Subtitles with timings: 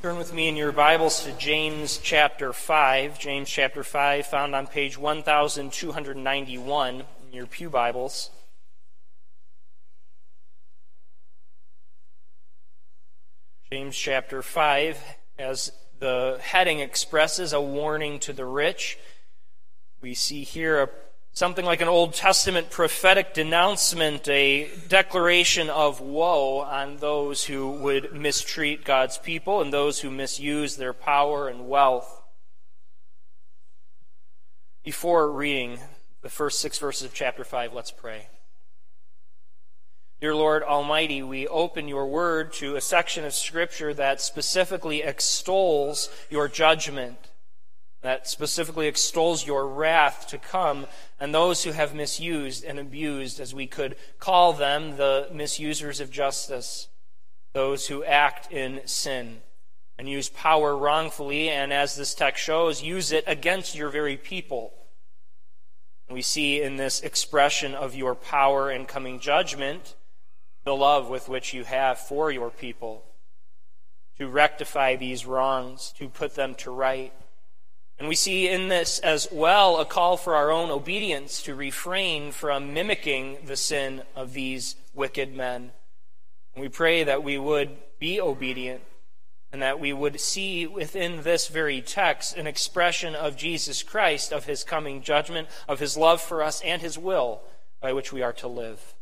[0.00, 3.18] Turn with me in your Bibles to James chapter 5.
[3.18, 8.30] James chapter 5, found on page 1291 in your Pew Bibles.
[13.72, 15.02] James chapter 5,
[15.36, 19.00] as the heading expresses, a warning to the rich.
[20.00, 20.88] We see here a
[21.38, 28.12] something like an Old Testament prophetic denouncement, a declaration of woe on those who would
[28.12, 32.24] mistreat God's people and those who misuse their power and wealth.
[34.82, 35.78] Before reading
[36.22, 38.26] the first six verses of chapter 5, let's pray.
[40.20, 46.08] Dear Lord Almighty, we open your word to a section of Scripture that specifically extols
[46.30, 47.28] your judgment
[48.00, 50.86] that specifically extols your wrath to come
[51.18, 56.10] and those who have misused and abused, as we could call them, the misusers of
[56.10, 56.88] justice,
[57.52, 59.38] those who act in sin
[59.98, 64.72] and use power wrongfully, and as this text shows, use it against your very people.
[66.08, 69.96] We see in this expression of your power and coming judgment
[70.64, 73.04] the love with which you have for your people
[74.18, 77.12] to rectify these wrongs, to put them to right
[77.98, 82.30] and we see in this as well a call for our own obedience to refrain
[82.30, 85.72] from mimicking the sin of these wicked men.
[86.54, 88.82] And we pray that we would be obedient
[89.52, 94.44] and that we would see within this very text an expression of Jesus Christ, of
[94.44, 97.40] his coming judgment, of his love for us, and his will
[97.80, 98.94] by which we are to live.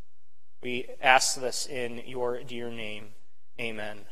[0.63, 3.09] We ask this in your dear name.
[3.61, 4.07] Amen.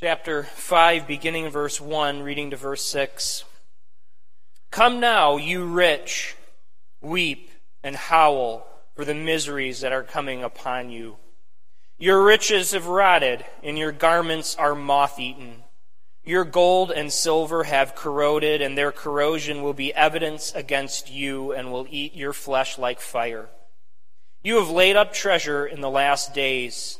[0.00, 3.44] Chapter 5, beginning verse 1, reading to verse 6.
[4.70, 6.36] Come now, you rich,
[7.02, 7.50] weep
[7.82, 11.16] and howl for the miseries that are coming upon you.
[11.98, 15.64] Your riches have rotted, and your garments are moth eaten.
[16.24, 21.70] Your gold and silver have corroded, and their corrosion will be evidence against you and
[21.70, 23.50] will eat your flesh like fire.
[24.42, 26.99] You have laid up treasure in the last days.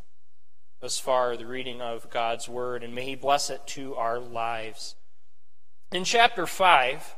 [0.81, 4.95] thus far the reading of God's Word, and may He bless it to our lives.
[5.91, 7.15] In chapter 5,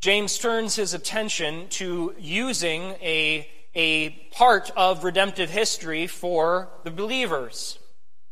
[0.00, 7.78] James turns his attention to using a, a part of redemptive history for the believers.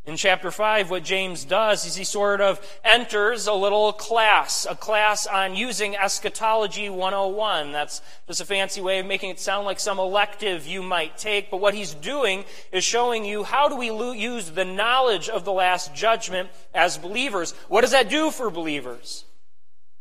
[0.05, 4.75] In chapter 5, what James does is he sort of enters a little class, a
[4.75, 7.71] class on using eschatology 101.
[7.71, 11.53] That's just a fancy way of making it sound like some elective you might take.
[11.53, 15.53] But what he's doing is showing you how do we use the knowledge of the
[15.53, 17.53] last judgment as believers.
[17.69, 19.25] What does that do for believers?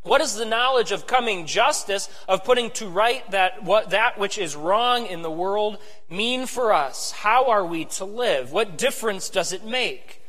[0.03, 4.37] What is the knowledge of coming justice, of putting to right that, what, that which
[4.37, 5.77] is wrong in the world
[6.09, 7.11] mean for us?
[7.11, 8.51] How are we to live?
[8.51, 10.20] What difference does it make?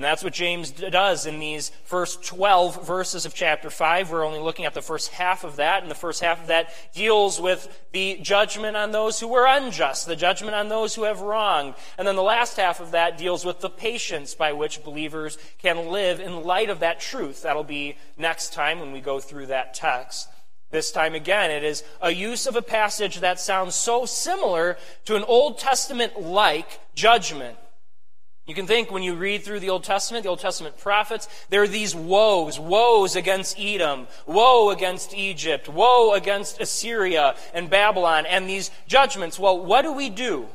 [0.00, 4.10] And that's what James does in these first 12 verses of chapter 5.
[4.10, 6.72] We're only looking at the first half of that, and the first half of that
[6.94, 11.20] deals with the judgment on those who were unjust, the judgment on those who have
[11.20, 11.74] wronged.
[11.98, 15.90] And then the last half of that deals with the patience by which believers can
[15.90, 17.42] live in light of that truth.
[17.42, 20.30] That'll be next time when we go through that text.
[20.70, 25.16] This time again, it is a use of a passage that sounds so similar to
[25.16, 27.58] an Old Testament like judgment.
[28.50, 31.62] You can think when you read through the Old Testament, the Old Testament prophets, there
[31.62, 38.48] are these woes woes against Edom, woe against Egypt, woe against Assyria and Babylon, and
[38.48, 39.38] these judgments.
[39.38, 40.48] Well, what do we do?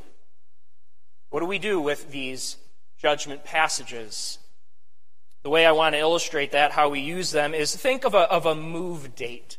[1.30, 2.58] What do we do with these
[2.98, 4.40] judgment passages?
[5.44, 8.30] The way I want to illustrate that, how we use them, is think of a,
[8.30, 9.58] of a move date.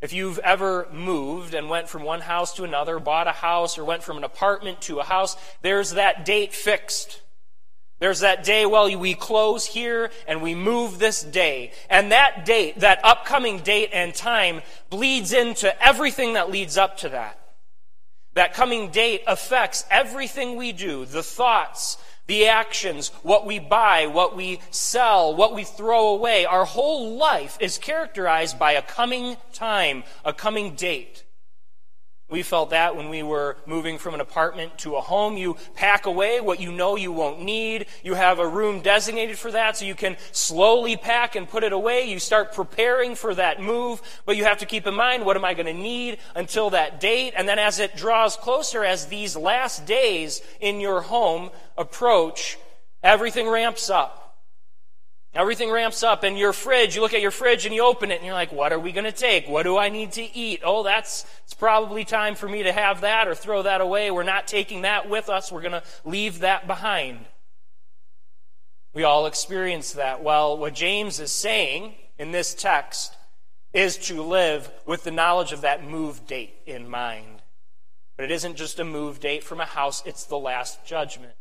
[0.00, 3.84] If you've ever moved and went from one house to another, bought a house, or
[3.84, 7.20] went from an apartment to a house, there's that date fixed.
[7.98, 11.72] There's that day, well, we close here and we move this day.
[11.90, 17.10] And that date, that upcoming date and time, bleeds into everything that leads up to
[17.10, 17.38] that.
[18.34, 21.98] That coming date affects everything we do, the thoughts,
[22.30, 26.44] the actions, what we buy, what we sell, what we throw away.
[26.44, 31.24] Our whole life is characterized by a coming time, a coming date.
[32.30, 35.36] We felt that when we were moving from an apartment to a home.
[35.36, 37.86] You pack away what you know you won't need.
[38.04, 41.72] You have a room designated for that so you can slowly pack and put it
[41.72, 42.08] away.
[42.08, 45.44] You start preparing for that move, but you have to keep in mind what am
[45.44, 47.34] I going to need until that date?
[47.36, 52.58] And then as it draws closer, as these last days in your home approach,
[53.02, 54.29] everything ramps up.
[55.32, 58.16] Everything ramps up, and your fridge, you look at your fridge and you open it,
[58.16, 59.48] and you're like, what are we going to take?
[59.48, 60.60] What do I need to eat?
[60.64, 64.10] Oh, that's it's probably time for me to have that or throw that away.
[64.10, 65.52] We're not taking that with us.
[65.52, 67.26] We're going to leave that behind.
[68.92, 70.20] We all experience that.
[70.20, 73.16] Well, what James is saying in this text
[73.72, 77.42] is to live with the knowledge of that move date in mind.
[78.16, 81.34] But it isn't just a move date from a house, it's the last judgment.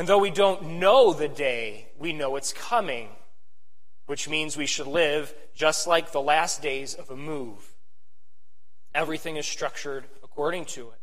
[0.00, 3.10] And though we don't know the day, we know it's coming,
[4.06, 7.74] which means we should live just like the last days of a move.
[8.94, 10.98] Everything is structured according to it.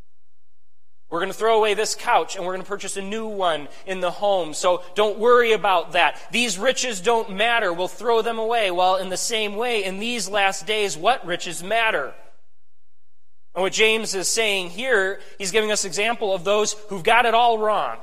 [1.11, 3.67] We're going to throw away this couch and we're going to purchase a new one
[3.85, 4.55] in the home.
[4.55, 6.19] So don't worry about that.
[6.31, 7.71] These riches don't matter.
[7.71, 8.71] We'll throw them away.
[8.71, 12.15] Well, in the same way, in these last days, what riches matter?
[13.53, 17.35] And what James is saying here, he's giving us example of those who've got it
[17.35, 17.99] all wrong.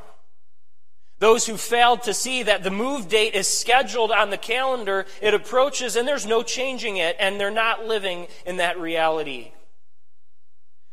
[1.19, 5.33] Those who failed to see that the move date is scheduled on the calendar, it
[5.33, 9.53] approaches and there's no changing it, and they're not living in that reality.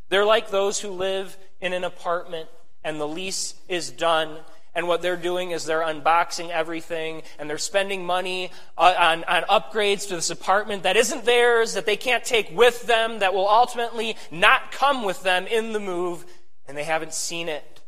[0.10, 2.50] They're like those who live in an apartment
[2.84, 4.38] and the lease is done.
[4.74, 9.44] And what they're doing is they're unboxing everything and they're spending money uh, on, on
[9.44, 13.50] upgrades to this apartment that isn't theirs, that they can't take with them, that will
[13.50, 16.26] ultimately not come with them in the move,
[16.68, 17.81] and they haven't seen it.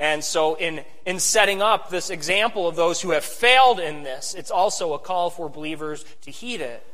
[0.00, 4.34] And so, in, in setting up this example of those who have failed in this,
[4.34, 6.84] it's also a call for believers to heed it.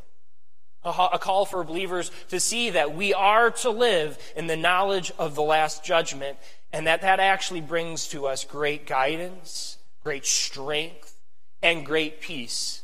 [0.84, 5.12] A, a call for believers to see that we are to live in the knowledge
[5.18, 6.38] of the last judgment,
[6.72, 11.18] and that that actually brings to us great guidance, great strength,
[11.62, 12.82] and great peace,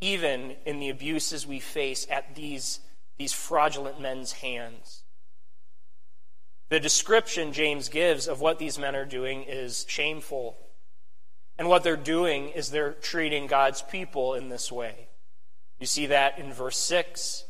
[0.00, 2.80] even in the abuses we face at these,
[3.18, 5.02] these fraudulent men's hands.
[6.68, 10.56] The description James gives of what these men are doing is shameful.
[11.58, 15.08] And what they're doing is they're treating God's people in this way.
[15.78, 17.44] You see that in verse 6.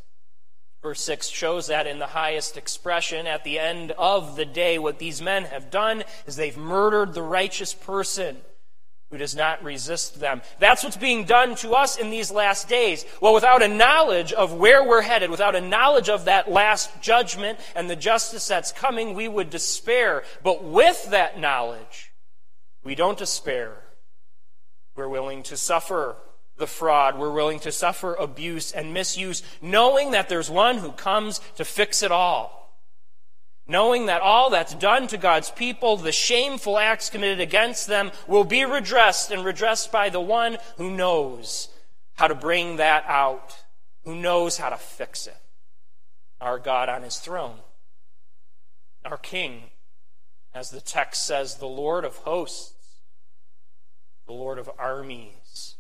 [0.83, 3.27] Verse 6 shows that in the highest expression.
[3.27, 7.23] At the end of the day, what these men have done is they've murdered the
[7.23, 8.37] righteous person
[9.11, 10.43] who does not resist them.
[10.58, 13.05] That's what's being done to us in these last days.
[13.20, 17.61] Well, without a knowledge of where we're headed, without a knowledge of that last judgment
[17.76, 20.25] and the justice that's coming, we would despair.
[20.43, 22.12] But with that knowledge,
[22.82, 23.76] we don't despair.
[24.97, 26.17] We're willing to suffer
[26.56, 27.17] the fraud.
[27.17, 32.03] We're willing to suffer abuse and misuse, knowing that there's one who comes to fix
[32.03, 32.66] it all
[33.69, 38.45] knowing that all that's done to God's people, the shameful acts committed against them, will
[38.45, 41.69] be redressed and redressed by the one who knows
[42.15, 43.57] how to bring that out,
[44.05, 45.37] who knows how to fix it.
[46.41, 47.59] Our God on his throne,
[49.05, 49.65] our King,
[50.55, 52.73] as the text says, the Lord of hosts,
[54.27, 55.77] the Lord of armies.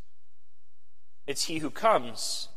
[1.26, 2.48] It's he who comes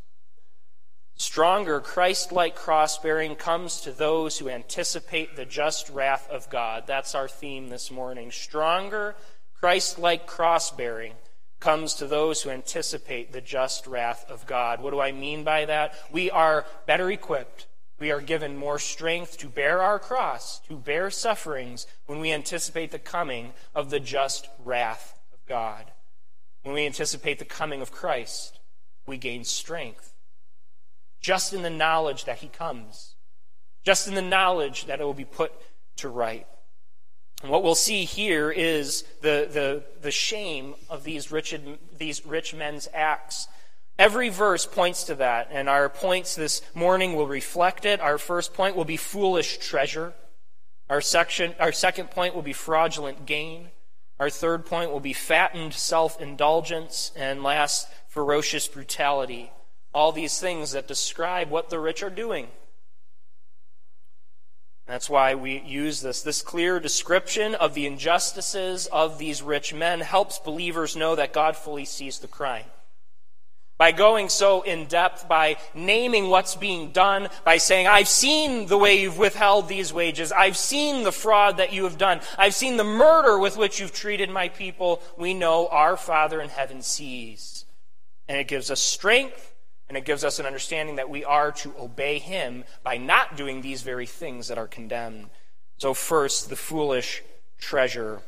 [1.20, 6.86] Stronger, Christ like cross bearing comes to those who anticipate the just wrath of God.
[6.88, 8.32] That's our theme this morning.
[8.32, 9.18] Stronger,
[9.60, 11.16] Christ like cross bearing
[11.60, 14.82] comes to those who anticipate the just wrath of God.
[14.82, 15.94] What do I mean by that?
[16.10, 17.68] We are better equipped.
[18.00, 22.92] We are given more strength to bear our cross, to bear sufferings, when we anticipate
[22.92, 25.92] the coming of the just wrath of God.
[26.64, 28.58] When we anticipate the coming of Christ,
[29.06, 30.09] we gain strength
[31.20, 33.16] just in the knowledge that he comes,
[33.84, 35.52] just in the knowledge that it will be put
[35.98, 36.48] to right.
[37.42, 41.56] And what we'll see here is the, the, the shame of these rich,
[41.98, 43.48] these rich men's acts.
[43.98, 48.00] Every verse points to that, and our points this morning will reflect it.
[48.00, 50.14] Our first point will be foolish treasure.
[50.90, 53.70] Our, section, our second point will be fraudulent gain.
[54.20, 57.12] Our third point will be fattened self indulgence.
[57.16, 59.52] And last, ferocious brutality
[59.94, 62.48] all these things that describe what the rich are doing.
[64.90, 66.24] That's why we use this.
[66.24, 71.56] This clear description of the injustices of these rich men helps believers know that God
[71.56, 72.66] fully sees the crime.
[73.78, 78.80] By going so in depth, by naming what's being done, by saying, I've seen the
[78.80, 80.32] way you've withheld these wages.
[80.32, 82.20] I've seen the fraud that you have done.
[82.38, 85.04] I've seen the murder with which you've treated my people.
[85.18, 87.66] We know our Father in heaven sees.
[88.28, 89.54] And it gives us strength
[89.90, 93.62] And it gives us an understanding that we are to obey him by not doing
[93.62, 95.30] these very things that are condemned.
[95.78, 97.24] So, first, the foolish
[97.60, 98.22] treasure.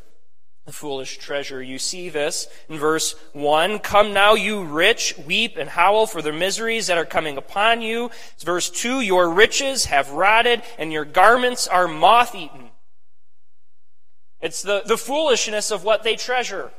[0.66, 1.62] The foolish treasure.
[1.62, 3.80] You see this in verse 1.
[3.80, 8.10] Come now, you rich, weep and howl for the miseries that are coming upon you.
[8.34, 9.02] It's verse 2.
[9.02, 12.70] Your riches have rotted, and your garments are moth eaten.
[14.42, 16.72] It's the, the foolishness of what they treasure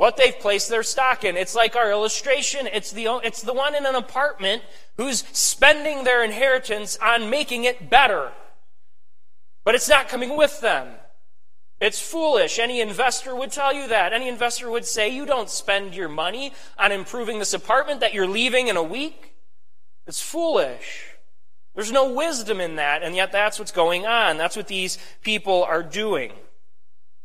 [0.00, 1.36] what they've placed their stock in.
[1.36, 2.66] It's like our illustration.
[2.72, 4.62] It's the, it's the one in an apartment
[4.96, 8.32] who's spending their inheritance on making it better.
[9.62, 10.88] But it's not coming with them.
[11.82, 12.58] It's foolish.
[12.58, 14.14] Any investor would tell you that.
[14.14, 18.26] Any investor would say, you don't spend your money on improving this apartment that you're
[18.26, 19.34] leaving in a week.
[20.06, 21.08] It's foolish.
[21.74, 24.38] There's no wisdom in that, and yet that's what's going on.
[24.38, 26.32] That's what these people are doing.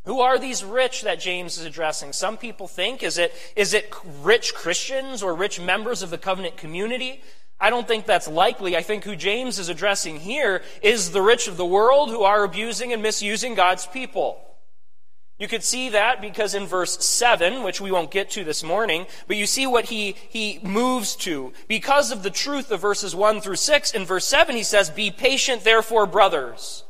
[0.05, 2.13] Who are these rich that James is addressing?
[2.13, 6.57] Some people think, is it, is it rich Christians or rich members of the covenant
[6.57, 7.21] community?
[7.59, 8.77] I don't think that's likely.
[8.77, 12.43] I think who James is addressing here is the rich of the world who are
[12.43, 14.41] abusing and misusing God's people.
[15.39, 19.05] You could see that because in verse 7, which we won't get to this morning,
[19.27, 21.51] but you see what he, he moves to.
[21.67, 25.11] Because of the truth of verses 1 through 6, in verse 7 he says, Be
[25.11, 26.83] patient therefore, brothers.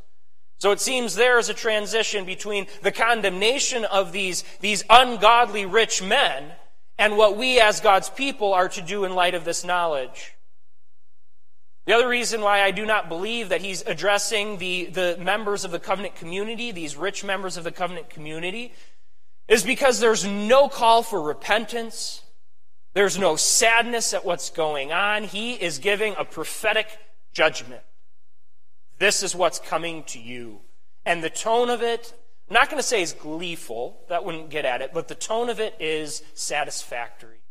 [0.57, 6.01] So it seems there is a transition between the condemnation of these, these ungodly rich
[6.01, 6.51] men
[6.97, 10.35] and what we as God's people are to do in light of this knowledge.
[11.85, 15.71] The other reason why I do not believe that he's addressing the, the members of
[15.71, 18.73] the covenant community, these rich members of the covenant community,
[19.47, 22.23] is because there's no call for repentance.
[22.93, 25.25] There's no sadness at what's going on.
[25.25, 26.87] He is giving a prophetic
[27.33, 27.81] judgment.
[28.97, 30.61] This is what's coming to you.
[31.05, 32.13] And the tone of it,
[32.49, 35.49] I'm not going to say is gleeful, that wouldn't get at it, but the tone
[35.49, 37.41] of it is satisfactory.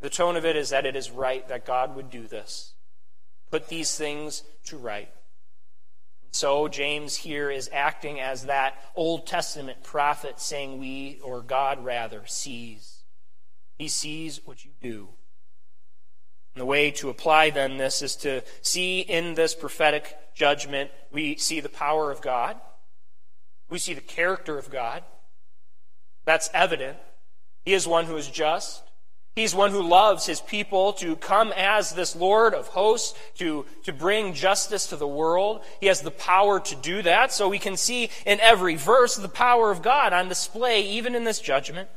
[0.00, 2.74] The tone of it is that it is right that God would do this,
[3.50, 5.10] put these things to right.
[6.30, 12.26] So James here is acting as that Old Testament prophet saying, We, or God rather,
[12.26, 13.04] sees.
[13.78, 15.08] He sees what you do.
[16.56, 21.36] And the way to apply then this is to see in this prophetic judgment, we
[21.36, 22.58] see the power of God.
[23.68, 25.04] We see the character of God.
[26.24, 26.96] That's evident.
[27.66, 28.82] He is one who is just.
[29.34, 33.92] He's one who loves his people to come as this Lord of hosts to, to
[33.92, 35.60] bring justice to the world.
[35.78, 37.34] He has the power to do that.
[37.34, 41.24] So we can see in every verse the power of God on display, even in
[41.24, 41.90] this judgment.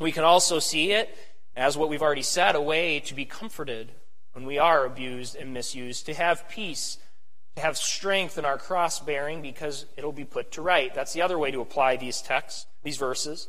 [0.00, 1.16] We can also see it
[1.60, 3.92] as what we've already said, a way to be comforted
[4.32, 6.98] when we are abused and misused, to have peace,
[7.56, 10.94] to have strength in our cross bearing because it'll be put to right.
[10.94, 13.48] That's the other way to apply these texts, these verses.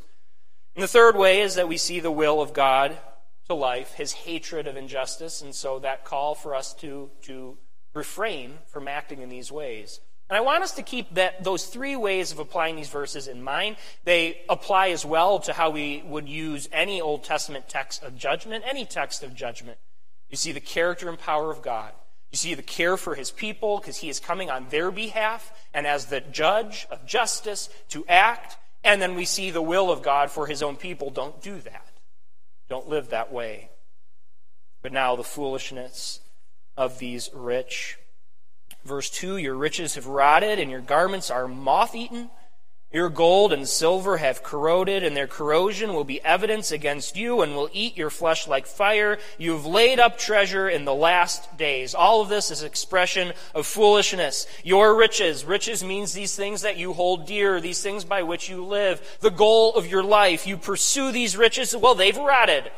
[0.74, 2.98] And the third way is that we see the will of God
[3.46, 7.56] to life, his hatred of injustice, and so that call for us to, to
[7.94, 10.00] refrain from acting in these ways.
[10.32, 13.42] And I want us to keep that, those three ways of applying these verses in
[13.42, 13.76] mind.
[14.04, 18.64] They apply as well to how we would use any Old Testament text of judgment,
[18.66, 19.76] any text of judgment.
[20.30, 21.92] You see the character and power of God.
[22.30, 25.86] You see the care for his people because he is coming on their behalf and
[25.86, 28.56] as the judge of justice to act.
[28.82, 31.10] And then we see the will of God for his own people.
[31.10, 31.88] Don't do that.
[32.70, 33.68] Don't live that way.
[34.80, 36.20] But now the foolishness
[36.74, 37.98] of these rich.
[38.84, 42.30] Verse 2 Your riches have rotted, and your garments are moth eaten.
[42.92, 47.56] Your gold and silver have corroded, and their corrosion will be evidence against you and
[47.56, 49.18] will eat your flesh like fire.
[49.38, 51.94] You have laid up treasure in the last days.
[51.94, 54.46] All of this is expression of foolishness.
[54.62, 55.42] Your riches.
[55.46, 59.00] Riches means these things that you hold dear, these things by which you live.
[59.20, 60.46] The goal of your life.
[60.46, 61.74] You pursue these riches.
[61.74, 62.70] Well, they've rotted.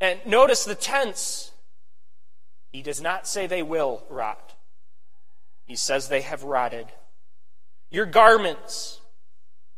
[0.00, 1.51] And notice the tense.
[2.72, 4.54] He does not say they will rot.
[5.64, 6.86] He says they have rotted.
[7.90, 9.00] Your garments,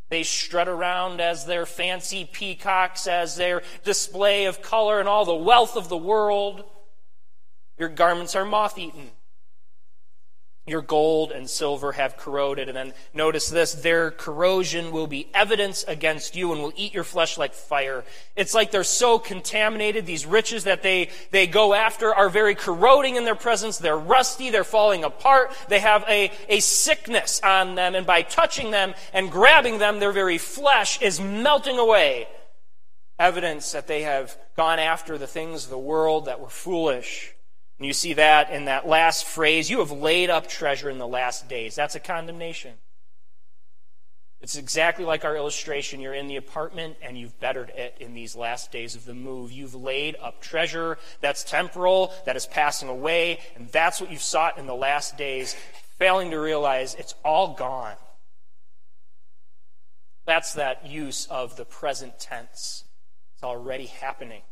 [0.09, 5.35] they strut around as their fancy peacocks, as their display of color and all the
[5.35, 6.65] wealth of the world.
[7.77, 9.11] Your garments are moth eaten.
[10.67, 12.69] Your gold and silver have corroded.
[12.69, 17.05] And then notice this their corrosion will be evidence against you and will eat your
[17.05, 18.03] flesh like fire.
[18.35, 20.07] It's like they're so contaminated.
[20.07, 23.77] These riches that they, they go after are very corroding in their presence.
[23.77, 24.49] They're rusty.
[24.49, 25.55] They're falling apart.
[25.69, 27.95] They have a, a sickness on them.
[27.95, 32.27] And by touching them and grabbing them, their very flesh is melting away.
[33.19, 37.34] Evidence that they have gone after the things of the world that were foolish
[37.79, 41.09] and you see that in that last phrase you have laid up treasure in the
[41.09, 41.75] last days.
[41.75, 42.75] That's a condemnation.
[44.41, 46.01] It's exactly like our illustration.
[46.01, 49.51] You're in the apartment and you've bettered it in these last days of the move.
[49.51, 54.59] You've laid up treasure that's temporal, that is passing away, and that's what you've sought
[54.59, 55.57] in the last days,
[55.99, 57.97] failing to realize it's all gone.
[60.27, 62.85] That's that use of the present tense.
[63.35, 64.43] It's already happening.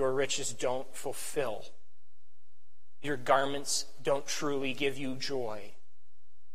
[0.00, 1.66] Your riches don't fulfill.
[3.02, 5.72] Your garments don't truly give you joy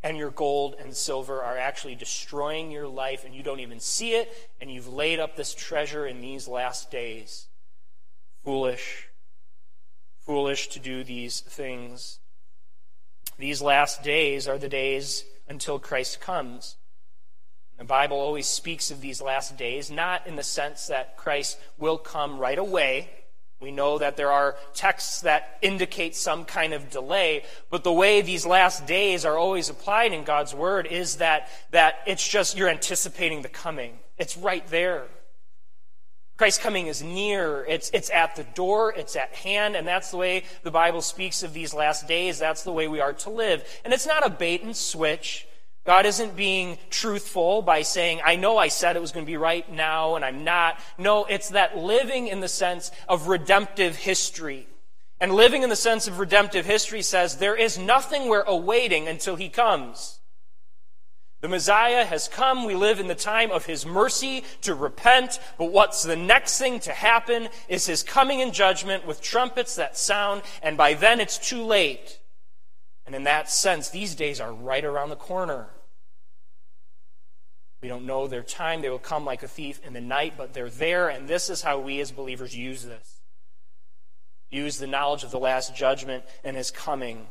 [0.02, 4.14] and your gold and silver are actually destroying your life, and you don't even see
[4.14, 7.48] it, and you've laid up this treasure in these last days.
[8.44, 9.08] Foolish.
[10.20, 12.20] Foolish to do these things.
[13.40, 16.78] These last days are the days until Christ comes.
[17.80, 21.98] The Bible always speaks of these last days, not in the sense that Christ will
[21.98, 23.10] come right away
[23.62, 28.22] we know that there are texts that indicate some kind of delay, but the way
[28.22, 32.70] these last days are always applied in God's Word is that, that it's just you're
[32.70, 34.00] anticipating the coming.
[34.18, 35.06] It's right there.
[36.38, 37.66] Christ's coming is near.
[37.66, 38.94] It's, it's at the door.
[38.94, 39.78] It's at hand.
[39.78, 42.38] And that's the way the Bible speaks of these last days.
[42.38, 43.64] That's the way we are to live.
[43.86, 45.48] And it's not a bait and switch.
[45.86, 49.38] God isn't being truthful by saying, I know I said it was going to be
[49.38, 50.80] right now and I'm not.
[50.98, 54.68] No, it's that living in the sense of redemptive history.
[55.20, 59.36] And living in the sense of redemptive history says there is nothing we're awaiting until
[59.36, 60.20] he comes.
[61.42, 62.65] The Messiah has come.
[62.65, 65.39] We live in the time of his mercy to repent.
[65.60, 69.96] But what's the next thing to happen is his coming in judgment with trumpets that
[69.96, 72.20] sound, and by then it's too late.
[73.06, 75.68] And in that sense, these days are right around the corner.
[77.82, 78.82] We don't know their time.
[78.82, 81.62] They will come like a thief in the night, but they're there, and this is
[81.62, 83.22] how we as believers use this.
[84.50, 87.28] Use the knowledge of the last judgment and his coming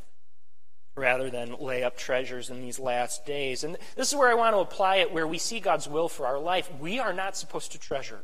[0.96, 3.64] rather than lay up treasures in these last days.
[3.64, 6.24] And this is where I want to apply it where we see God's will for
[6.26, 6.70] our life.
[6.78, 8.22] We are not supposed to treasure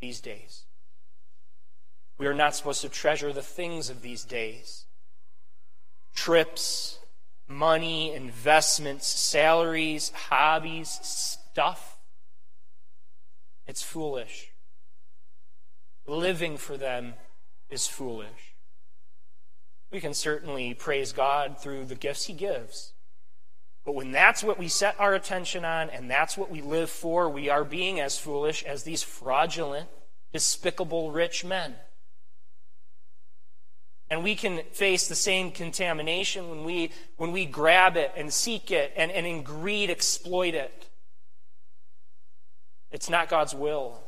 [0.00, 0.64] these days.
[2.18, 4.86] We are not supposed to treasure the things of these days
[6.14, 6.98] trips,
[7.48, 11.98] money, investments, salaries, hobbies, stuff.
[13.66, 14.52] It's foolish.
[16.06, 17.14] Living for them
[17.68, 18.54] is foolish.
[19.90, 22.92] We can certainly praise God through the gifts He gives.
[23.84, 27.28] But when that's what we set our attention on and that's what we live for,
[27.28, 29.88] we are being as foolish as these fraudulent,
[30.32, 31.74] despicable rich men.
[34.10, 38.72] And we can face the same contamination when we, when we grab it and seek
[38.72, 40.88] it and, and in greed exploit it.
[42.90, 44.02] It's not God's will.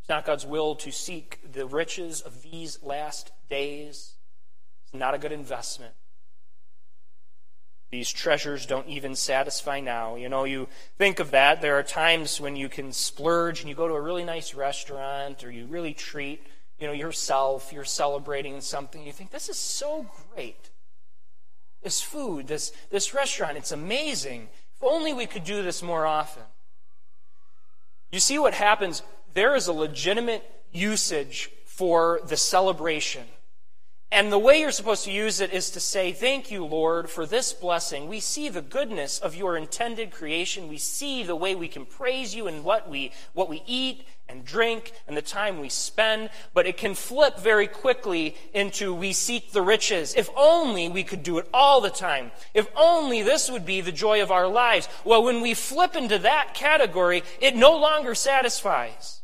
[0.00, 4.12] It's not God's will to seek the riches of these last days.
[4.84, 5.92] It's not a good investment.
[7.90, 10.14] These treasures don't even satisfy now.
[10.14, 11.60] You know, you think of that.
[11.60, 15.42] There are times when you can splurge and you go to a really nice restaurant
[15.42, 16.46] or you really treat
[16.78, 20.70] you know, yourself, you're celebrating something, you think, this is so great.
[21.82, 24.48] This food, this, this restaurant, it's amazing.
[24.76, 26.42] If only we could do this more often.
[28.12, 29.02] You see what happens?
[29.34, 33.24] There is a legitimate usage for the celebration.
[34.12, 37.26] And the way you're supposed to use it is to say, Thank you, Lord, for
[37.26, 38.08] this blessing.
[38.08, 40.68] We see the goodness of your intended creation.
[40.68, 44.44] We see the way we can praise you in what we, what we eat and
[44.44, 46.30] drink and the time we spend.
[46.54, 50.14] But it can flip very quickly into we seek the riches.
[50.14, 52.30] If only we could do it all the time.
[52.54, 54.88] If only this would be the joy of our lives.
[55.04, 59.20] Well, when we flip into that category, it no longer satisfies.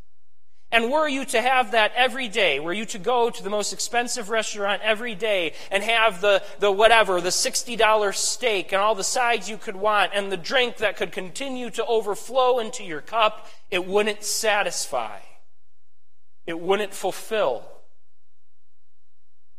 [0.73, 3.75] And were you to have that every day, were you to go to the most
[3.75, 9.05] expensive restaurant every day and have the, the whatever, the $60 steak and all the
[9.05, 13.49] sides you could want and the drink that could continue to overflow into your cup,
[13.71, 15.19] it wouldn't satisfy.
[16.47, 17.69] It wouldn't fulfill.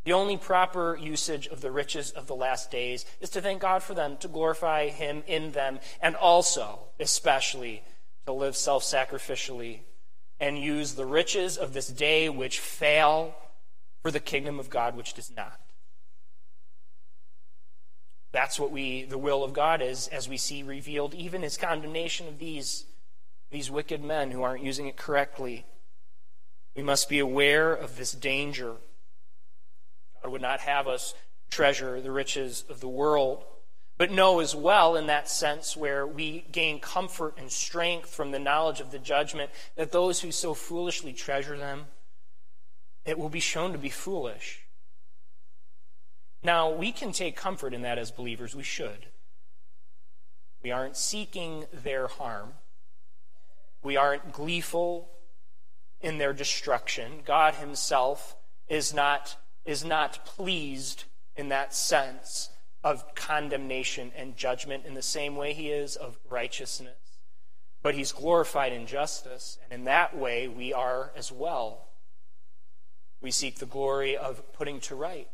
[0.02, 3.84] The only proper usage of the riches of the last days is to thank God
[3.84, 7.84] for them, to glorify Him in them, and also, especially,
[8.26, 9.80] to live self sacrificially
[10.40, 13.34] and use the riches of this day which fail
[14.02, 15.60] for the kingdom of God which does not.
[18.32, 22.26] That's what we the will of God is as we see revealed even his condemnation
[22.26, 22.84] of these
[23.50, 25.64] these wicked men who aren't using it correctly.
[26.74, 28.74] We must be aware of this danger.
[30.22, 31.14] God would not have us
[31.48, 33.44] treasure the riches of the world
[33.96, 38.38] but know as well, in that sense, where we gain comfort and strength from the
[38.38, 41.86] knowledge of the judgment, that those who so foolishly treasure them,
[43.04, 44.62] it will be shown to be foolish.
[46.42, 48.54] Now, we can take comfort in that as believers.
[48.54, 49.06] We should.
[50.62, 52.54] We aren't seeking their harm.
[53.82, 55.10] We aren't gleeful
[56.00, 57.20] in their destruction.
[57.24, 58.36] God Himself
[58.68, 61.04] is not, is not pleased
[61.36, 62.50] in that sense
[62.84, 67.18] of condemnation and judgment in the same way He is of righteousness.
[67.82, 71.88] But He's glorified in justice, and in that way we are as well.
[73.22, 75.28] We seek the glory of putting to right.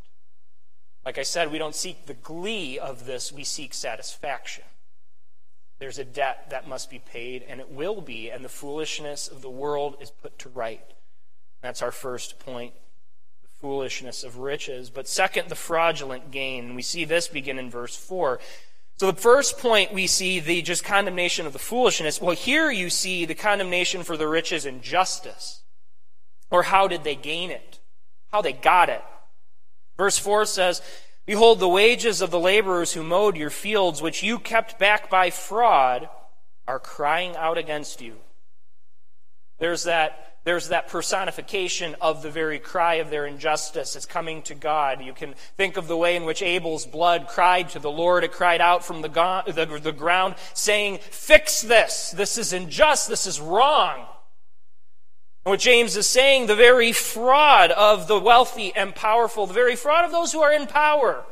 [1.05, 4.65] Like I said, we don't seek the glee of this, we seek satisfaction.
[5.81, 9.43] There's a debt that must be paid, and it will be, and the foolishness of
[9.43, 10.85] the world is put to right.
[11.63, 12.75] That's our first point
[13.61, 14.91] foolishness of riches.
[14.91, 16.75] But second, the fraudulent gain.
[16.75, 18.41] We see this begin in verse 4.
[18.99, 22.21] So the first point we see the just condemnation of the foolishness.
[22.21, 25.63] Well, here you see the condemnation for the riches and justice.
[26.51, 27.79] Or how did they gain it?
[28.33, 29.03] How they got it.
[29.97, 30.83] Verse 4 says,
[31.27, 35.31] Behold, the wages of the laborers who mowed your fields, which you kept back by
[35.31, 36.09] fraud,
[36.67, 38.17] are crying out against you.
[39.59, 43.95] There's that, there's that personification of the very cry of their injustice.
[43.95, 45.03] It's coming to God.
[45.03, 48.25] You can think of the way in which Abel's blood cried to the Lord.
[48.25, 52.13] It cried out from the, go- the, the ground, saying, Fix this.
[52.13, 53.09] This is unjust.
[53.09, 54.07] This is wrong.
[55.45, 59.77] And What James is saying, the very fraud of the wealthy and powerful, the very
[59.77, 61.25] fraud of those who are in power,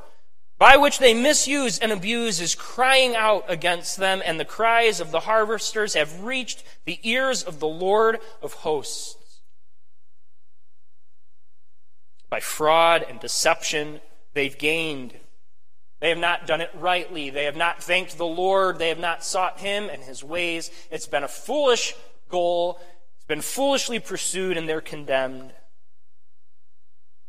[0.58, 5.12] by which they misuse and abuse, is crying out against them, and the cries of
[5.12, 9.40] the harvesters have reached the ears of the Lord of hosts.
[12.28, 14.00] By fraud and deception,
[14.34, 15.14] they've gained.
[16.00, 17.30] They have not done it rightly.
[17.30, 18.78] They have not thanked the Lord.
[18.78, 20.70] They have not sought Him and His ways.
[20.90, 21.94] It's been a foolish
[22.28, 22.80] goal
[23.16, 25.52] It's been foolishly pursued and they're condemned.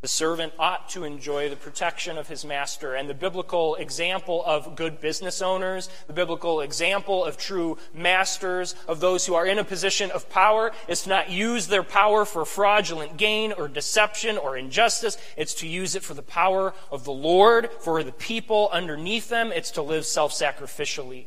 [0.02, 2.96] The servant ought to enjoy the protection of his master.
[2.96, 9.02] And the biblical example of good business owners, the biblical example of true masters, of
[9.02, 12.46] those who are in a position of power, is to not use their power for
[12.46, 15.18] fraudulent gain or deception or injustice.
[15.36, 19.52] It's to use it for the power of the Lord, for the people underneath them.
[19.52, 21.26] It's to live self sacrificially.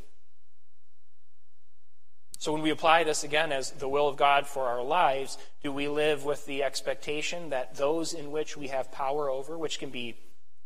[2.43, 5.71] So when we apply this again as the will of God for our lives, do
[5.71, 9.91] we live with the expectation that those in which we have power over, which can
[9.91, 10.17] be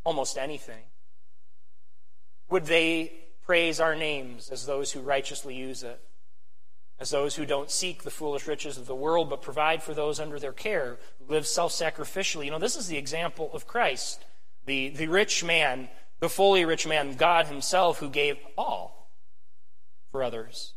[0.03, 0.85] almost anything,
[2.49, 3.12] would they
[3.45, 6.01] praise our names as those who righteously use it?
[6.99, 10.19] As those who don't seek the foolish riches of the world, but provide for those
[10.19, 12.47] under their care, who live self sacrificially.
[12.47, 14.25] You know, this is the example of Christ,
[14.65, 19.11] the, the rich man, the fully rich man, God Himself, who gave all
[20.11, 20.73] for others.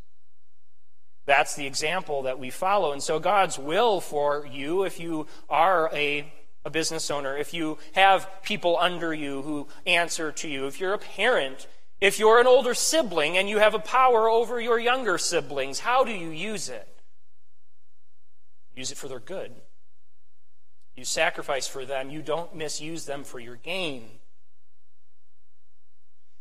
[1.30, 2.90] That's the example that we follow.
[2.90, 6.26] And so God's will for you, if you are a,
[6.64, 10.92] a business owner, if you have people under you who answer to you, if you're
[10.92, 11.68] a parent,
[12.00, 16.02] if you're an older sibling and you have a power over your younger siblings, how
[16.02, 16.88] do you use it?
[18.74, 19.52] Use it for their good.
[20.96, 22.10] You sacrifice for them.
[22.10, 24.18] You don't misuse them for your gain.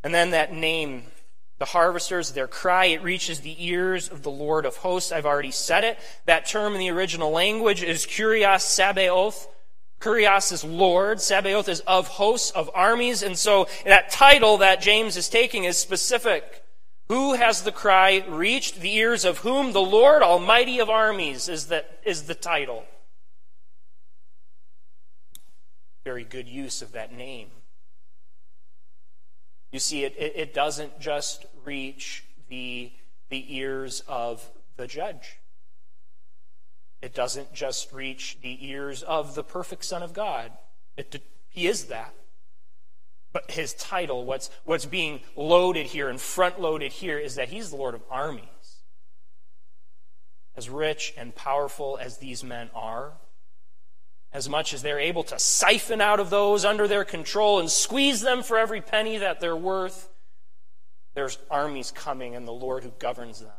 [0.04, 1.04] And then that name
[1.60, 5.12] the harvesters, their cry, it reaches the ears of the Lord of hosts.
[5.12, 6.00] I've already said it.
[6.26, 9.48] That term in the original language is Kurios Sabaoth.
[10.00, 11.20] Kurios is Lord.
[11.20, 13.22] Sabaoth is of hosts, of armies.
[13.22, 16.64] And so that title that James is taking is specific.
[17.10, 19.74] Who has the cry reached the ears of whom?
[19.74, 22.86] The Lord Almighty of armies is, that, is the title.
[26.06, 27.50] Very good use of that name.
[29.72, 32.92] You see, it, it, it doesn't just reach the,
[33.30, 35.38] the ears of the judge.
[37.02, 40.52] It doesn't just reach the ears of the perfect Son of God.
[40.98, 42.14] It, he is that.
[43.32, 47.70] But his title, what's, what's being loaded here and front loaded here, is that he's
[47.70, 48.44] the Lord of armies.
[50.58, 53.14] As rich and powerful as these men are,
[54.32, 58.22] as much as they're able to siphon out of those under their control and squeeze
[58.22, 60.10] them for every penny that they're worth,
[61.16, 63.52] there's armies coming and the Lord who governs them.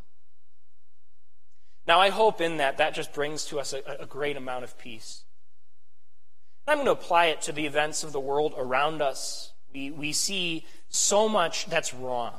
[1.86, 4.78] Now, I hope in that, that just brings to us a, a great amount of
[4.78, 5.24] peace.
[6.68, 9.52] I'm going to apply it to the events of the world around us.
[9.74, 12.34] We, we see so much that's wrong.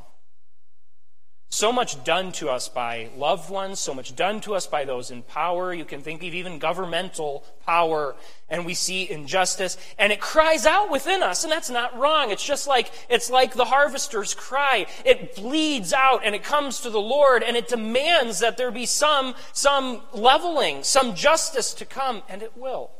[1.54, 5.12] So much done to us by loved ones, so much done to us by those
[5.12, 5.74] in power.
[5.74, 8.16] You can think of even governmental power,
[8.50, 12.32] and we see injustice, and it cries out within us, and that's not wrong.
[12.32, 14.86] It's just like it's like the harvester's cry.
[15.04, 18.86] It bleeds out and it comes to the Lord, and it demands that there be
[18.86, 22.92] some some leveling, some justice to come, and it will.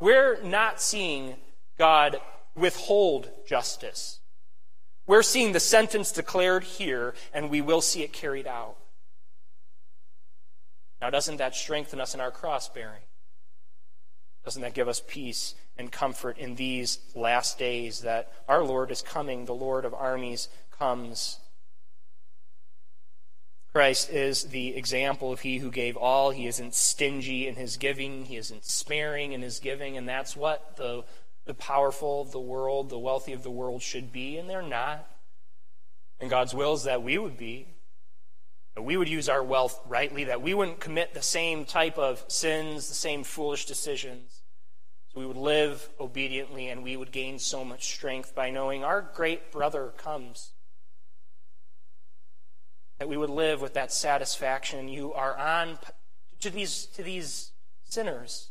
[0.00, 1.36] We're not seeing
[1.78, 2.20] God
[2.56, 4.19] withhold justice.
[5.10, 8.76] We're seeing the sentence declared here, and we will see it carried out.
[11.00, 13.02] Now, doesn't that strengthen us in our cross bearing?
[14.44, 19.02] Doesn't that give us peace and comfort in these last days that our Lord is
[19.02, 20.46] coming, the Lord of armies
[20.78, 21.40] comes?
[23.72, 26.30] Christ is the example of he who gave all.
[26.30, 30.76] He isn't stingy in his giving, he isn't sparing in his giving, and that's what
[30.76, 31.02] the,
[31.50, 35.04] the powerful of the world, the wealthy of the world should be, and they're not.
[36.20, 37.66] And God's will is that we would be.
[38.76, 42.24] That we would use our wealth rightly, that we wouldn't commit the same type of
[42.28, 44.42] sins, the same foolish decisions.
[45.08, 49.02] So we would live obediently and we would gain so much strength by knowing our
[49.02, 50.52] great brother comes
[53.00, 54.86] that we would live with that satisfaction.
[54.86, 55.80] You are on
[56.38, 57.50] to these, to these
[57.82, 58.50] sinners.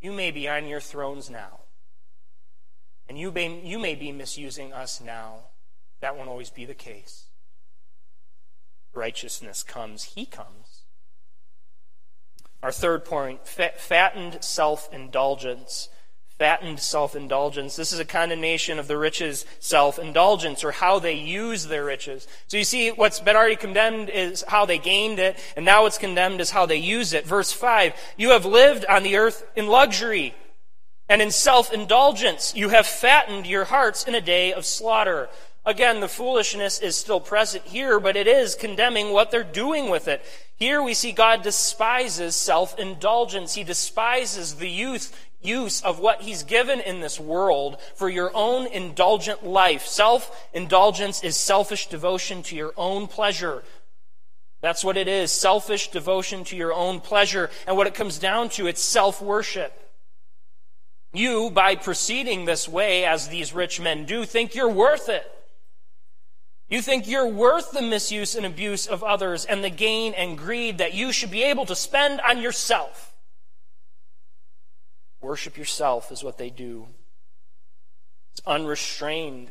[0.00, 1.62] You may be on your thrones now.
[3.08, 5.44] And you may, you may be misusing us now.
[6.00, 7.24] That won't always be the case.
[8.92, 10.82] Righteousness comes, He comes.
[12.62, 15.88] Our third point fattened self indulgence
[16.38, 17.76] fattened self indulgence.
[17.76, 22.26] This is a condemnation of the riches self indulgence or how they use their riches.
[22.46, 25.98] So you see, what's been already condemned is how they gained it, and now what's
[25.98, 27.26] condemned is how they use it.
[27.26, 30.34] Verse 5 You have lived on the earth in luxury
[31.08, 32.54] and in self indulgence.
[32.54, 35.28] You have fattened your hearts in a day of slaughter.
[35.64, 40.08] Again, the foolishness is still present here, but it is condemning what they're doing with
[40.08, 40.24] it.
[40.56, 43.54] Here we see God despises self indulgence.
[43.54, 48.66] He despises the youth use of what he's given in this world for your own
[48.66, 49.86] indulgent life.
[49.86, 53.62] Self indulgence is selfish devotion to your own pleasure.
[54.60, 57.50] That's what it is selfish devotion to your own pleasure.
[57.66, 59.87] And what it comes down to, it's self worship.
[61.12, 65.24] You, by proceeding this way, as these rich men do, think you're worth it.
[66.68, 70.78] You think you're worth the misuse and abuse of others and the gain and greed
[70.78, 73.14] that you should be able to spend on yourself.
[75.22, 76.86] Worship yourself is what they do.
[78.32, 79.50] It's unrestrained.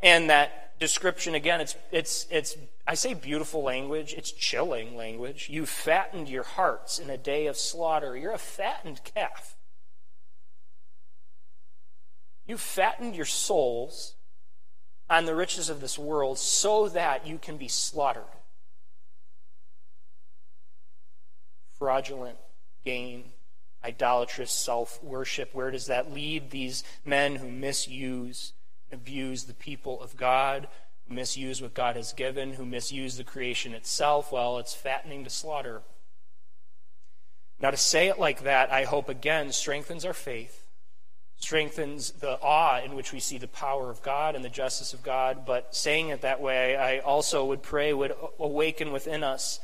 [0.00, 2.56] And that description, again, it's, it's, it's,
[2.86, 5.48] I say beautiful language, it's chilling language.
[5.50, 8.16] You fattened your hearts in a day of slaughter.
[8.16, 9.56] You're a fattened calf.
[12.50, 14.14] You fattened your souls
[15.08, 18.24] on the riches of this world so that you can be slaughtered.
[21.78, 22.38] Fraudulent
[22.84, 23.26] gain
[23.84, 25.54] idolatrous self worship.
[25.54, 28.52] Where does that lead these men who misuse
[28.90, 30.66] and abuse the people of God,
[31.06, 34.32] who misuse what God has given, who misuse the creation itself?
[34.32, 35.82] Well, it's fattening to slaughter.
[37.60, 40.59] Now, to say it like that, I hope again strengthens our faith,
[41.40, 45.02] strengthens the awe in which we see the power of God and the justice of
[45.02, 45.44] God.
[45.44, 49.58] But saying it that way, I also would pray would awaken within us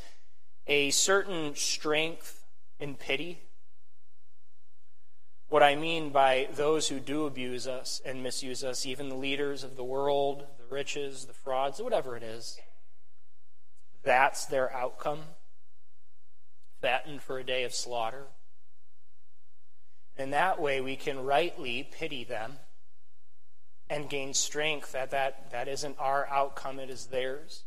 [0.67, 2.45] a certain strength
[2.81, 3.47] in pity
[5.49, 9.62] what I mean by those who do abuse us and misuse us, even the leaders
[9.62, 12.59] of the world, the riches, the frauds, whatever it is,
[14.03, 15.21] that's their outcome.
[16.83, 18.27] Fattened for a day of slaughter.
[20.18, 22.59] In that way, we can rightly pity them
[23.88, 27.64] and gain strength that that, that isn't our outcome, it is theirs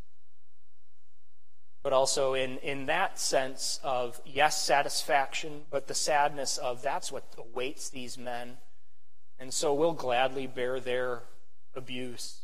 [1.82, 7.24] but also in, in that sense of, yes, satisfaction, but the sadness of that's what
[7.38, 8.58] awaits these men.
[9.40, 11.24] And so we'll gladly bear their
[11.74, 12.42] abuse.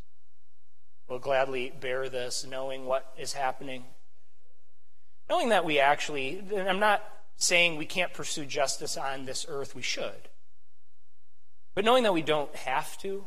[1.10, 3.84] We'll gladly bear this, knowing what is happening.
[5.30, 7.04] Knowing that we actually, I'm not
[7.38, 10.30] saying we can't pursue justice on this earth, we should.
[11.74, 13.26] But knowing that we don't have to,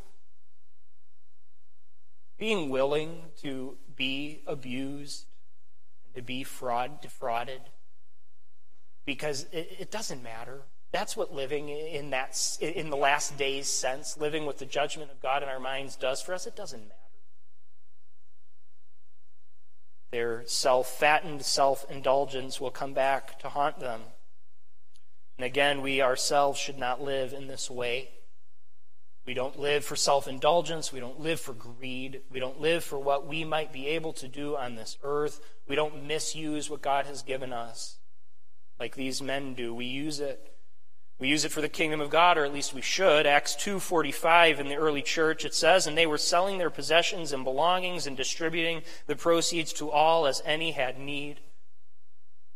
[2.38, 5.26] being willing to be abused,
[6.14, 7.60] to be fraud, defrauded,
[9.04, 10.62] because it, it doesn't matter.
[10.92, 15.20] That's what living in that in the last days sense, living with the judgment of
[15.20, 16.46] God in our minds does for us.
[16.46, 16.94] It doesn't matter.
[20.10, 24.02] Their self-fattened self-indulgence will come back to haunt them.
[25.36, 28.10] And again, we ourselves should not live in this way.
[29.26, 30.90] We don't live for self indulgence.
[30.90, 32.22] We don't live for greed.
[32.32, 35.40] We don't live for what we might be able to do on this earth.
[35.68, 37.98] We don't misuse what God has given us
[38.80, 39.74] like these men do.
[39.74, 40.57] We use it.
[41.18, 43.26] We use it for the kingdom of God, or at least we should.
[43.26, 47.44] Acts 2:45 in the early church it says, "And they were selling their possessions and
[47.44, 51.40] belongings and distributing the proceeds to all as any had need,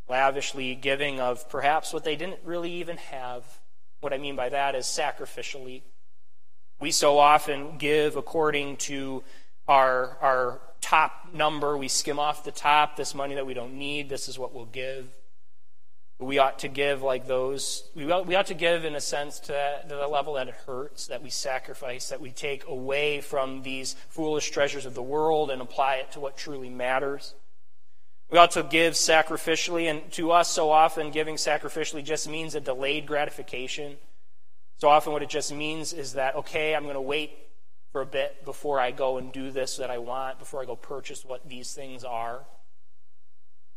[0.08, 3.58] lavishly giving of perhaps what they didn't really even have."
[4.00, 5.82] What I mean by that is sacrificially
[6.82, 9.22] we so often give according to
[9.68, 11.78] our, our top number.
[11.78, 12.96] We skim off the top.
[12.96, 15.06] This money that we don't need, this is what we'll give.
[16.22, 17.90] We ought to give like those.
[17.94, 20.54] We ought, we ought to give in a sense to, to the level that it
[20.66, 25.50] hurts, that we sacrifice, that we take away from these foolish treasures of the world
[25.50, 27.34] and apply it to what truly matters.
[28.30, 32.60] We ought to give sacrificially, and to us, so often, giving sacrificially just means a
[32.60, 33.96] delayed gratification.
[34.78, 37.36] So often, what it just means is that, okay, I'm going to wait
[37.92, 40.76] for a bit before I go and do this that I want, before I go
[40.76, 42.46] purchase what these things are.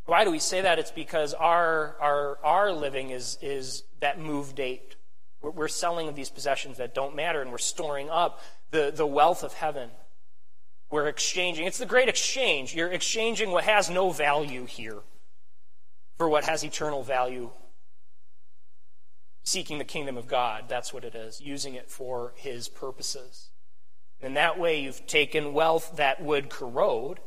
[0.05, 0.77] Why do we say that?
[0.77, 4.95] It's because our, our, our living is, is that move date.
[5.41, 8.41] We're, we're selling these possessions that don't matter and we're storing up
[8.71, 9.89] the, the wealth of heaven.
[10.91, 11.65] We're exchanging.
[11.65, 12.75] It's the great exchange.
[12.75, 15.01] You're exchanging what has no value here
[16.17, 17.49] for what has eternal value.
[19.43, 21.41] Seeking the kingdom of God, that's what it is.
[21.41, 23.49] Using it for his purposes.
[24.21, 27.19] In that way, you've taken wealth that would corrode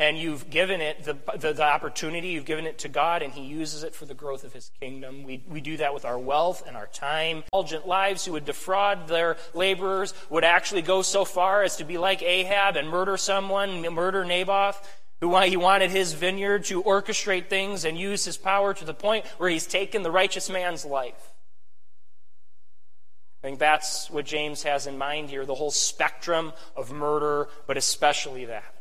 [0.00, 3.42] and you've given it the, the, the, opportunity, you've given it to God, and He
[3.42, 5.24] uses it for the growth of His kingdom.
[5.24, 7.44] We, we do that with our wealth and our time.
[7.52, 11.98] Indulgent lives who would defraud their laborers would actually go so far as to be
[11.98, 14.88] like Ahab and murder someone, murder Naboth,
[15.20, 19.26] who he wanted his vineyard to orchestrate things and use his power to the point
[19.36, 21.34] where he's taken the righteous man's life.
[23.42, 27.76] I think that's what James has in mind here the whole spectrum of murder, but
[27.76, 28.79] especially that.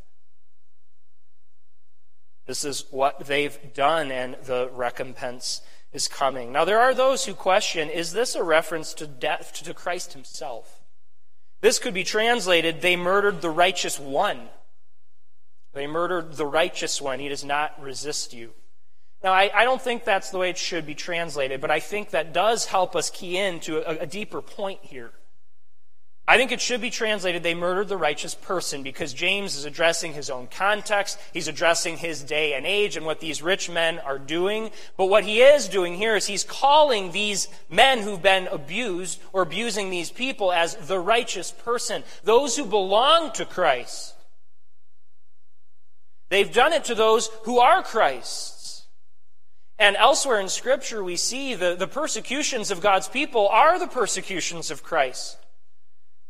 [2.49, 5.61] This is what they've done, and the recompense
[5.93, 6.51] is coming.
[6.51, 10.81] Now, there are those who question is this a reference to death, to Christ himself?
[11.61, 14.49] This could be translated they murdered the righteous one.
[15.73, 17.19] They murdered the righteous one.
[17.19, 18.53] He does not resist you.
[19.23, 22.09] Now, I, I, don't think that's the way it should be translated, but I think
[22.09, 25.11] that does help us key in to a, a deeper point here.
[26.29, 30.13] I think it should be translated, they murdered the righteous person, because James is addressing
[30.13, 31.17] his own context.
[31.33, 34.69] He's addressing his day and age and what these rich men are doing.
[34.95, 39.41] But what he is doing here is he's calling these men who've been abused or
[39.41, 44.13] abusing these people as the righteous person, those who belong to Christ.
[46.29, 48.85] They've done it to those who are Christ's.
[49.79, 54.69] And elsewhere in Scripture, we see the, the persecutions of God's people are the persecutions
[54.69, 55.35] of Christ.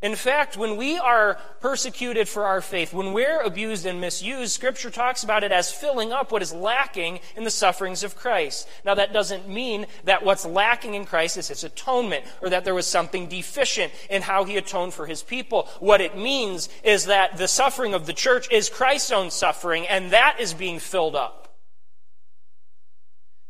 [0.02, 4.90] In fact, when we are persecuted for our faith, when we're abused and misused, Scripture
[4.90, 8.70] talks about it as filling up what is lacking in the sufferings of Christ.
[8.86, 12.76] Now, that doesn't mean that what's lacking in Christ is his atonement, or that there
[12.76, 15.68] was something deficient in how he atoned for his people.
[15.82, 20.12] What it means is that the suffering of the church is Christ's own suffering, and
[20.12, 21.49] that is being filled up.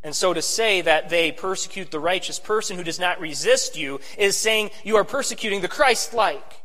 [0.02, 4.00] And so to say that they persecute the righteous person who does not resist you
[4.18, 6.64] is saying you are persecuting the Christ like.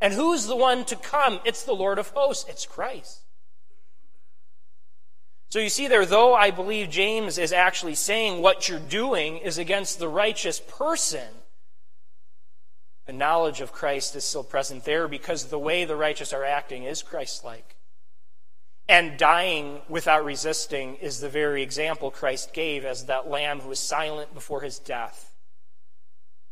[0.00, 1.40] And who's the one to come?
[1.44, 3.20] It's the Lord of hosts, it's Christ.
[5.50, 9.58] So you see there, though I believe James is actually saying what you're doing is
[9.58, 11.26] against the righteous person,
[13.06, 16.84] the knowledge of Christ is still present there because the way the righteous are acting
[16.84, 17.74] is Christ like.
[18.90, 23.78] And dying without resisting is the very example Christ gave as that lamb who was
[23.78, 25.32] silent before his death.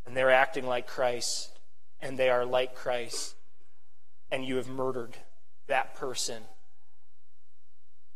[0.05, 1.59] And they're acting like Christ,
[2.01, 3.35] and they are like Christ,
[4.31, 5.17] and you have murdered
[5.67, 6.43] that person.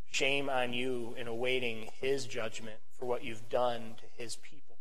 [0.10, 4.78] Shame on you in awaiting his judgment for what you've done to his people.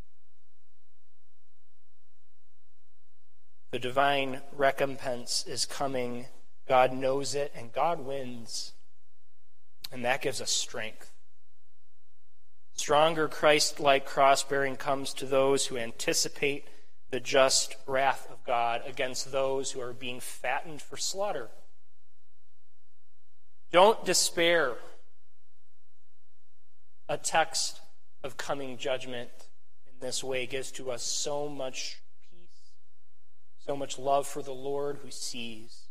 [3.73, 6.27] The divine recompense is coming.
[6.69, 8.75] God knows it, and God wins.
[9.93, 11.13] And that gives us strength.
[12.73, 16.67] Stronger Christ like cross bearing comes to those who anticipate
[17.11, 21.51] the just wrath of God against those who are being fattened for slaughter.
[23.71, 24.75] Don't despair.
[27.09, 27.81] A text
[28.25, 29.31] of coming judgment
[29.87, 32.01] in this way gives to us so much
[32.31, 32.73] peace,
[33.59, 35.89] so much love for the Lord who sees.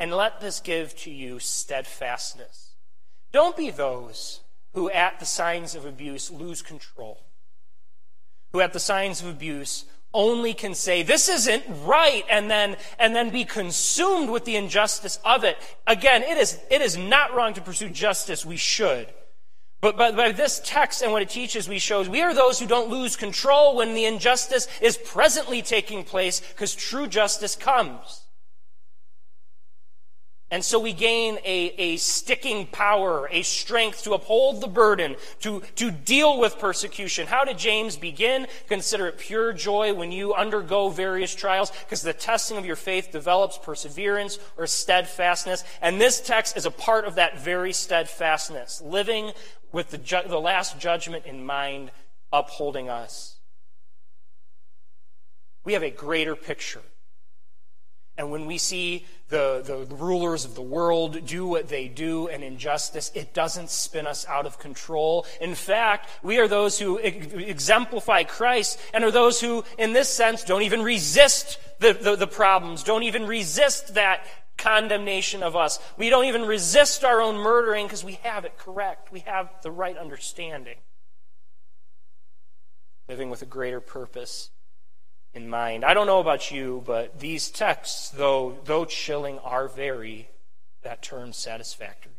[0.00, 2.71] And let this give to you steadfastness
[3.32, 4.40] don't be those
[4.74, 7.24] who, at the signs of abuse, lose control.
[8.52, 13.16] Who, at the signs of abuse, only can say, this isn't right, and then, and
[13.16, 15.56] then be consumed with the injustice of it.
[15.86, 18.44] Again, it is, it is not wrong to pursue justice.
[18.44, 19.08] We should.
[19.80, 22.66] But, but by this text and what it teaches, we shows we are those who
[22.66, 28.21] don't lose control when the injustice is presently taking place because true justice comes.
[30.52, 35.62] And so we gain a, a sticking power, a strength to uphold the burden, to,
[35.76, 37.26] to deal with persecution.
[37.26, 38.46] How did James begin?
[38.68, 43.10] Consider it pure joy when you undergo various trials, because the testing of your faith
[43.10, 45.64] develops perseverance or steadfastness.
[45.80, 49.32] And this text is a part of that very steadfastness, living
[49.72, 51.92] with the, ju- the last judgment in mind,
[52.30, 53.38] upholding us.
[55.64, 56.82] We have a greater picture
[58.22, 62.44] and when we see the, the rulers of the world do what they do and
[62.44, 65.26] injustice, it doesn't spin us out of control.
[65.40, 70.44] In fact, we are those who exemplify Christ and are those who, in this sense,
[70.44, 74.24] don't even resist the, the, the problems, don't even resist that
[74.56, 75.80] condemnation of us.
[75.96, 79.10] We don't even resist our own murdering because we have it correct.
[79.10, 80.76] We have the right understanding.
[83.08, 84.51] Living with a greater purpose
[85.34, 85.84] in mind.
[85.84, 90.28] I don't know about you, but these texts, though, though chilling, are very,
[90.82, 92.12] that term, satisfactory.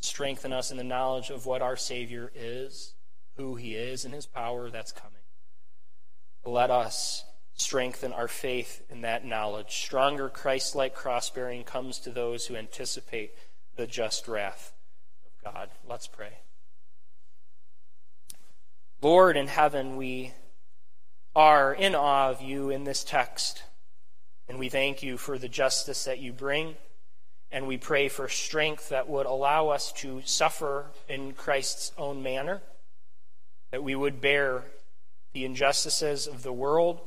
[0.00, 2.94] Strengthen us in the knowledge of what our Savior is,
[3.36, 5.12] who He is, and His power that's coming.
[6.44, 9.70] Let us strengthen our faith in that knowledge.
[9.76, 13.32] Stronger Christ like cross bearing comes to those who anticipate
[13.76, 14.72] the just wrath
[15.24, 15.70] of God.
[15.88, 16.38] Let's pray.
[19.00, 20.32] Lord in heaven, we
[21.36, 23.62] are in awe of you in this text.
[24.48, 26.76] And we thank you for the justice that you bring.
[27.50, 32.62] And we pray for strength that would allow us to suffer in Christ's own manner,
[33.70, 34.64] that we would bear
[35.32, 37.00] the injustices of the world,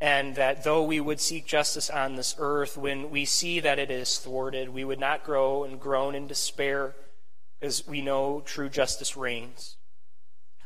[0.00, 3.90] and that though we would seek justice on this earth, when we see that it
[3.90, 6.94] is thwarted, we would not grow and groan in despair,
[7.58, 9.77] because we know true justice reigns.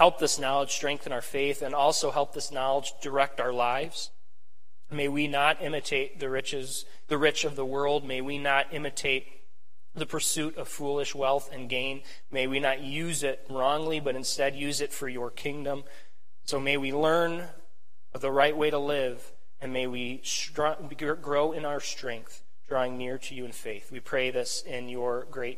[0.02, 4.10] Help this knowledge strengthen our faith and also help this knowledge direct our lives.
[4.90, 8.04] May we not imitate the riches, the rich of the world.
[8.04, 9.28] May we not imitate
[9.94, 12.02] the pursuit of foolish wealth and gain.
[12.32, 15.84] May we not use it wrongly, but instead use it for your kingdom.
[16.46, 17.44] So may we learn
[18.12, 19.30] of the right way to live,
[19.60, 20.20] and may we
[21.20, 23.92] grow in our strength, drawing near to you in faith.
[23.92, 25.50] We pray this in your great